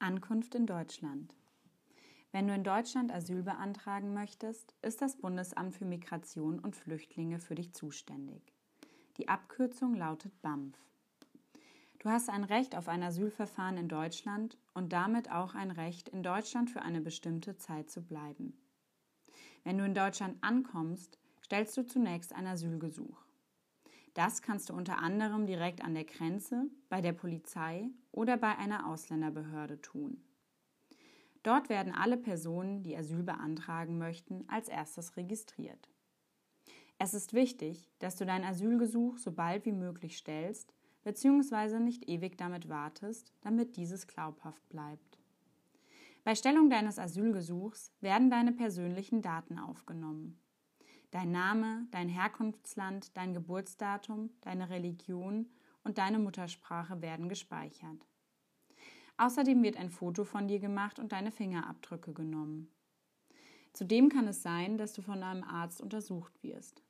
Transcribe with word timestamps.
Ankunft 0.00 0.54
in 0.54 0.66
Deutschland. 0.66 1.36
Wenn 2.32 2.48
du 2.48 2.54
in 2.54 2.64
Deutschland 2.64 3.12
Asyl 3.12 3.42
beantragen 3.42 4.14
möchtest, 4.14 4.74
ist 4.80 5.02
das 5.02 5.16
Bundesamt 5.16 5.74
für 5.74 5.84
Migration 5.84 6.58
und 6.58 6.74
Flüchtlinge 6.74 7.38
für 7.38 7.54
dich 7.54 7.74
zuständig. 7.74 8.54
Die 9.18 9.28
Abkürzung 9.28 9.94
lautet 9.94 10.40
BAMF. 10.40 10.74
Du 11.98 12.08
hast 12.08 12.30
ein 12.30 12.44
Recht 12.44 12.76
auf 12.76 12.88
ein 12.88 13.02
Asylverfahren 13.02 13.76
in 13.76 13.88
Deutschland 13.88 14.56
und 14.72 14.92
damit 14.94 15.30
auch 15.30 15.54
ein 15.54 15.70
Recht, 15.70 16.08
in 16.08 16.22
Deutschland 16.22 16.70
für 16.70 16.80
eine 16.80 17.02
bestimmte 17.02 17.58
Zeit 17.58 17.90
zu 17.90 18.00
bleiben. 18.00 18.56
Wenn 19.64 19.76
du 19.76 19.84
in 19.84 19.94
Deutschland 19.94 20.38
ankommst, 20.40 21.18
stellst 21.44 21.76
du 21.76 21.84
zunächst 21.84 22.32
ein 22.32 22.46
Asylgesuch. 22.46 23.22
Das 24.14 24.42
kannst 24.42 24.68
du 24.68 24.74
unter 24.74 24.98
anderem 24.98 25.46
direkt 25.46 25.82
an 25.82 25.94
der 25.94 26.04
Grenze, 26.04 26.66
bei 26.88 27.00
der 27.00 27.12
Polizei 27.12 27.88
oder 28.12 28.36
bei 28.36 28.56
einer 28.58 28.86
Ausländerbehörde 28.86 29.80
tun. 29.80 30.22
Dort 31.42 31.68
werden 31.68 31.94
alle 31.94 32.16
Personen, 32.16 32.82
die 32.82 32.96
Asyl 32.96 33.22
beantragen 33.22 33.98
möchten, 33.98 34.44
als 34.48 34.68
erstes 34.68 35.16
registriert. 35.16 35.88
Es 36.98 37.14
ist 37.14 37.32
wichtig, 37.32 37.88
dass 37.98 38.16
du 38.16 38.26
dein 38.26 38.44
Asylgesuch 38.44 39.16
so 39.16 39.32
bald 39.32 39.64
wie 39.64 39.72
möglich 39.72 40.18
stellst, 40.18 40.74
bzw. 41.02 41.78
nicht 41.78 42.08
ewig 42.08 42.36
damit 42.36 42.68
wartest, 42.68 43.32
damit 43.40 43.76
dieses 43.76 44.06
glaubhaft 44.06 44.68
bleibt. 44.68 45.18
Bei 46.24 46.34
Stellung 46.34 46.68
deines 46.68 46.98
Asylgesuchs 46.98 47.90
werden 48.02 48.28
deine 48.28 48.52
persönlichen 48.52 49.22
Daten 49.22 49.58
aufgenommen. 49.58 50.38
Dein 51.10 51.32
Name, 51.32 51.86
dein 51.90 52.08
Herkunftsland, 52.08 53.16
dein 53.16 53.34
Geburtsdatum, 53.34 54.30
deine 54.42 54.70
Religion 54.70 55.48
und 55.82 55.98
deine 55.98 56.18
Muttersprache 56.18 57.02
werden 57.02 57.28
gespeichert. 57.28 58.06
Außerdem 59.16 59.62
wird 59.62 59.76
ein 59.76 59.90
Foto 59.90 60.24
von 60.24 60.46
dir 60.46 60.60
gemacht 60.60 60.98
und 60.98 61.12
deine 61.12 61.32
Fingerabdrücke 61.32 62.12
genommen. 62.12 62.70
Zudem 63.72 64.08
kann 64.08 64.28
es 64.28 64.42
sein, 64.42 64.78
dass 64.78 64.92
du 64.92 65.02
von 65.02 65.22
einem 65.22 65.44
Arzt 65.44 65.80
untersucht 65.80 66.42
wirst. 66.42 66.82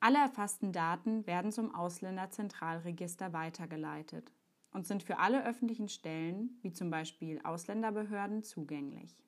Alle 0.00 0.18
erfassten 0.18 0.72
Daten 0.72 1.26
werden 1.26 1.52
zum 1.52 1.74
Ausländerzentralregister 1.74 3.32
weitergeleitet 3.32 4.32
und 4.72 4.86
sind 4.86 5.02
für 5.02 5.18
alle 5.18 5.44
öffentlichen 5.44 5.88
Stellen, 5.88 6.58
wie 6.62 6.72
zum 6.72 6.90
Beispiel 6.90 7.40
Ausländerbehörden, 7.44 8.42
zugänglich. 8.42 9.22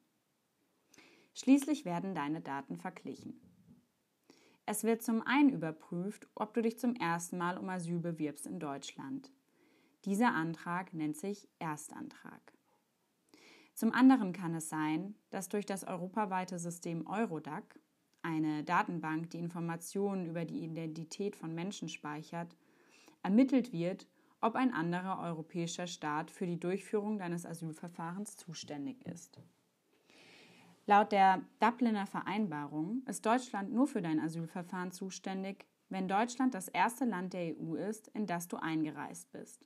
Schließlich 1.34 1.84
werden 1.84 2.14
deine 2.14 2.40
Daten 2.40 2.76
verglichen. 2.76 3.40
Es 4.66 4.82
wird 4.82 5.02
zum 5.02 5.20
einen 5.22 5.50
überprüft, 5.50 6.26
ob 6.34 6.54
du 6.54 6.62
dich 6.62 6.78
zum 6.78 6.94
ersten 6.96 7.36
Mal 7.36 7.58
um 7.58 7.68
Asyl 7.68 7.98
bewirbst 7.98 8.46
in 8.46 8.58
Deutschland. 8.58 9.30
Dieser 10.06 10.34
Antrag 10.34 10.94
nennt 10.94 11.16
sich 11.16 11.48
Erstantrag. 11.58 12.40
Zum 13.74 13.92
anderen 13.92 14.32
kann 14.32 14.54
es 14.54 14.68
sein, 14.68 15.16
dass 15.30 15.48
durch 15.48 15.66
das 15.66 15.84
europaweite 15.84 16.58
System 16.58 17.06
Eurodac, 17.06 17.78
eine 18.22 18.64
Datenbank, 18.64 19.30
die 19.30 19.38
Informationen 19.38 20.24
über 20.26 20.46
die 20.46 20.64
Identität 20.64 21.36
von 21.36 21.54
Menschen 21.54 21.90
speichert, 21.90 22.56
ermittelt 23.22 23.72
wird, 23.72 24.08
ob 24.40 24.54
ein 24.54 24.72
anderer 24.72 25.20
europäischer 25.20 25.86
Staat 25.86 26.30
für 26.30 26.46
die 26.46 26.60
Durchführung 26.60 27.18
deines 27.18 27.44
Asylverfahrens 27.44 28.36
zuständig 28.36 29.04
ist. 29.06 29.40
Laut 30.86 31.12
der 31.12 31.40
Dubliner 31.60 32.06
Vereinbarung 32.06 33.02
ist 33.06 33.24
Deutschland 33.24 33.72
nur 33.72 33.86
für 33.86 34.02
dein 34.02 34.20
Asylverfahren 34.20 34.92
zuständig, 34.92 35.66
wenn 35.88 36.08
Deutschland 36.08 36.54
das 36.54 36.68
erste 36.68 37.06
Land 37.06 37.32
der 37.32 37.54
EU 37.56 37.74
ist, 37.74 38.08
in 38.08 38.26
das 38.26 38.48
du 38.48 38.58
eingereist 38.58 39.32
bist. 39.32 39.64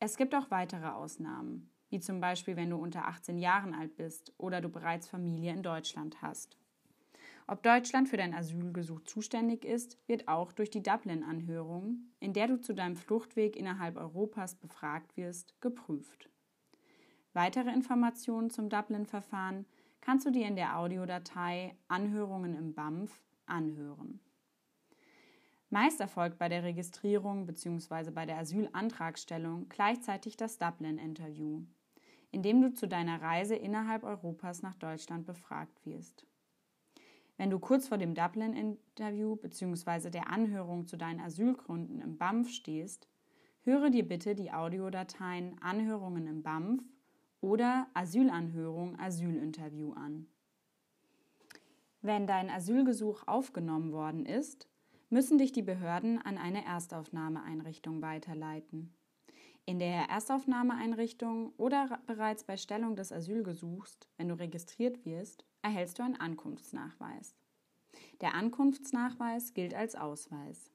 Es 0.00 0.16
gibt 0.16 0.34
auch 0.34 0.50
weitere 0.50 0.88
Ausnahmen, 0.88 1.70
wie 1.90 2.00
zum 2.00 2.20
Beispiel 2.20 2.56
wenn 2.56 2.70
du 2.70 2.76
unter 2.76 3.06
18 3.06 3.38
Jahren 3.38 3.72
alt 3.72 3.96
bist 3.96 4.32
oder 4.36 4.60
du 4.60 4.68
bereits 4.68 5.06
Familie 5.06 5.52
in 5.52 5.62
Deutschland 5.62 6.20
hast. 6.22 6.56
Ob 7.46 7.62
Deutschland 7.62 8.08
für 8.08 8.16
dein 8.16 8.34
Asylgesuch 8.34 9.02
zuständig 9.02 9.64
ist, 9.64 9.98
wird 10.08 10.26
auch 10.26 10.52
durch 10.52 10.70
die 10.70 10.82
Dublin-Anhörung, 10.82 12.10
in 12.18 12.32
der 12.32 12.48
du 12.48 12.60
zu 12.60 12.74
deinem 12.74 12.96
Fluchtweg 12.96 13.56
innerhalb 13.56 13.96
Europas 13.96 14.56
befragt 14.56 15.16
wirst, 15.16 15.60
geprüft. 15.60 16.30
Weitere 17.32 17.70
Informationen 17.70 18.50
zum 18.50 18.68
Dublin-Verfahren 18.68 19.66
kannst 20.00 20.26
du 20.26 20.30
dir 20.30 20.46
in 20.46 20.56
der 20.56 20.78
Audiodatei 20.78 21.76
Anhörungen 21.88 22.54
im 22.54 22.74
BAMF 22.74 23.22
anhören. 23.46 24.20
Meist 25.68 26.00
erfolgt 26.00 26.38
bei 26.38 26.48
der 26.48 26.64
Registrierung 26.64 27.46
bzw. 27.46 28.10
bei 28.10 28.26
der 28.26 28.38
Asylantragstellung 28.38 29.68
gleichzeitig 29.68 30.36
das 30.36 30.58
Dublin-Interview, 30.58 31.62
in 32.32 32.42
dem 32.42 32.60
du 32.60 32.72
zu 32.72 32.88
deiner 32.88 33.22
Reise 33.22 33.54
innerhalb 33.54 34.02
Europas 34.02 34.62
nach 34.62 34.74
Deutschland 34.74 35.26
befragt 35.26 35.86
wirst. 35.86 36.26
Wenn 37.36 37.50
du 37.50 37.58
kurz 37.58 37.88
vor 37.88 37.98
dem 37.98 38.14
Dublin-Interview 38.14 39.36
bzw. 39.36 40.10
der 40.10 40.28
Anhörung 40.28 40.86
zu 40.86 40.96
deinen 40.96 41.20
Asylgründen 41.20 42.00
im 42.00 42.18
BAMF 42.18 42.50
stehst, 42.50 43.08
höre 43.62 43.90
dir 43.90 44.06
bitte 44.06 44.34
die 44.34 44.52
Audiodateien 44.52 45.56
Anhörungen 45.62 46.26
im 46.26 46.42
BAMF 46.42 46.82
oder 47.40 47.88
Asylanhörung, 47.94 48.98
Asylinterview 48.98 49.92
an. 49.92 50.26
Wenn 52.02 52.26
dein 52.26 52.48
Asylgesuch 52.48 53.26
aufgenommen 53.26 53.92
worden 53.92 54.24
ist, 54.24 54.68
müssen 55.10 55.38
dich 55.38 55.52
die 55.52 55.62
Behörden 55.62 56.20
an 56.20 56.38
eine 56.38 56.64
Erstaufnahmeeinrichtung 56.64 58.00
weiterleiten. 58.00 58.94
In 59.66 59.78
der 59.78 60.08
Erstaufnahmeeinrichtung 60.08 61.52
oder 61.56 62.00
bereits 62.06 62.44
bei 62.44 62.56
Stellung 62.56 62.96
des 62.96 63.12
Asylgesuchs, 63.12 63.98
wenn 64.16 64.28
du 64.28 64.34
registriert 64.38 65.04
wirst, 65.04 65.44
erhältst 65.62 65.98
du 65.98 66.02
einen 66.02 66.16
Ankunftsnachweis. 66.16 67.36
Der 68.20 68.34
Ankunftsnachweis 68.34 69.52
gilt 69.52 69.74
als 69.74 69.94
Ausweis. 69.94 70.72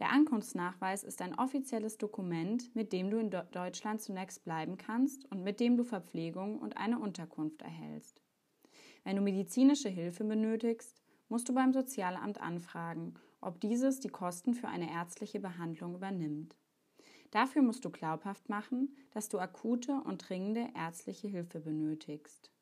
Der 0.00 0.10
Ankunftsnachweis 0.10 1.04
ist 1.04 1.22
ein 1.22 1.38
offizielles 1.38 1.98
Dokument, 1.98 2.74
mit 2.74 2.92
dem 2.92 3.10
du 3.10 3.18
in 3.18 3.30
Deutschland 3.30 4.00
zunächst 4.00 4.44
bleiben 4.44 4.76
kannst 4.76 5.30
und 5.30 5.44
mit 5.44 5.60
dem 5.60 5.76
du 5.76 5.84
Verpflegung 5.84 6.58
und 6.58 6.76
eine 6.76 6.98
Unterkunft 6.98 7.62
erhältst. 7.62 8.20
Wenn 9.04 9.16
du 9.16 9.22
medizinische 9.22 9.88
Hilfe 9.88 10.24
benötigst, 10.24 11.00
musst 11.28 11.48
du 11.48 11.54
beim 11.54 11.72
Sozialamt 11.72 12.40
anfragen, 12.40 13.14
ob 13.40 13.60
dieses 13.60 14.00
die 14.00 14.08
Kosten 14.08 14.54
für 14.54 14.68
eine 14.68 14.90
ärztliche 14.90 15.38
Behandlung 15.38 15.94
übernimmt. 15.94 16.56
Dafür 17.30 17.62
musst 17.62 17.84
du 17.84 17.90
glaubhaft 17.90 18.48
machen, 18.48 18.96
dass 19.10 19.28
du 19.28 19.38
akute 19.38 20.00
und 20.04 20.28
dringende 20.28 20.68
ärztliche 20.74 21.28
Hilfe 21.28 21.60
benötigst. 21.60 22.53